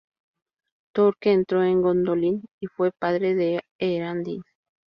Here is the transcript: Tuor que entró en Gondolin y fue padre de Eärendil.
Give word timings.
Tuor 0.95 1.15
que 1.19 1.31
entró 1.31 1.63
en 1.63 1.83
Gondolin 1.83 2.43
y 2.59 2.65
fue 2.65 2.89
padre 2.91 3.35
de 3.35 3.61
Eärendil. 3.77 4.41